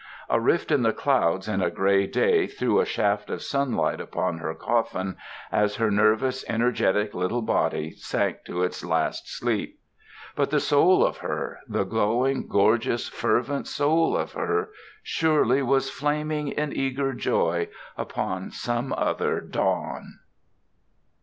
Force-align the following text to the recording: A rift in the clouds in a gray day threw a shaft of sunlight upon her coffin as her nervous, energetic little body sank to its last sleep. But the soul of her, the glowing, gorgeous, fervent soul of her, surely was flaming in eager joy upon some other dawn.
A 0.31 0.39
rift 0.41 0.71
in 0.71 0.81
the 0.81 0.93
clouds 0.93 1.47
in 1.47 1.61
a 1.61 1.69
gray 1.69 2.07
day 2.07 2.47
threw 2.47 2.79
a 2.79 2.87
shaft 2.87 3.29
of 3.29 3.43
sunlight 3.43 4.01
upon 4.01 4.39
her 4.39 4.55
coffin 4.55 5.15
as 5.51 5.75
her 5.75 5.91
nervous, 5.91 6.43
energetic 6.49 7.13
little 7.13 7.43
body 7.43 7.91
sank 7.91 8.43
to 8.45 8.63
its 8.63 8.83
last 8.83 9.27
sleep. 9.27 9.79
But 10.35 10.49
the 10.49 10.59
soul 10.59 11.05
of 11.05 11.17
her, 11.17 11.59
the 11.67 11.83
glowing, 11.83 12.47
gorgeous, 12.47 13.09
fervent 13.09 13.67
soul 13.67 14.17
of 14.17 14.33
her, 14.33 14.71
surely 15.03 15.61
was 15.61 15.91
flaming 15.91 16.47
in 16.47 16.75
eager 16.75 17.13
joy 17.13 17.69
upon 17.95 18.49
some 18.49 18.93
other 18.97 19.39
dawn. 19.39 20.13